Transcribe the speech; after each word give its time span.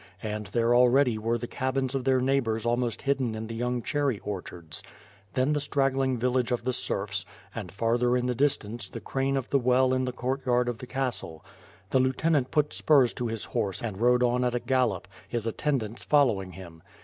And 0.23 0.47
there 0.47 0.73
already 0.73 1.19
were 1.19 1.37
the 1.37 1.45
cabins 1.45 1.93
of 1.93 2.05
their 2.05 2.19
neighbors 2.19 2.65
almost 2.65 3.03
hidden 3.03 3.35
in 3.35 3.45
the 3.45 3.53
young 3.53 3.83
cherry 3.83 4.17
orchards. 4.23 4.81
Then 5.35 5.53
the 5.53 5.59
straggling 5.61 6.17
village 6.17 6.51
of 6.51 6.63
the 6.63 6.73
serfs; 6.73 7.23
and 7.53 7.71
farther 7.71 8.17
in 8.17 8.25
the 8.25 8.33
distance 8.33 8.89
the 8.89 8.99
crane 8.99 9.37
of 9.37 9.49
the 9.49 9.59
well 9.59 9.93
in 9.93 10.05
the 10.05 10.11
courtyard 10.11 10.67
of 10.67 10.79
the 10.79 10.87
castle. 10.87 11.45
The 11.91 11.99
lieutenant 11.99 12.49
put 12.49 12.73
spurs 12.73 13.13
to 13.13 13.27
his 13.27 13.43
horse 13.43 13.79
and 13.79 14.01
rode 14.01 14.23
on 14.23 14.43
at 14.43 14.55
a 14.55 14.59
gallop, 14.59 15.07
his 15.29 15.45
attendants 15.45 16.03
fol 16.03 16.29
lowing 16.29 16.53
him. 16.53 16.81